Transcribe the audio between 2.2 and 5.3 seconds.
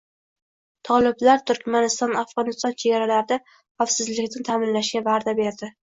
Afg‘oniston chegaralarida xavfsizlikni ta’minlashga